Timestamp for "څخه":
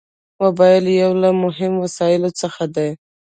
2.41-2.63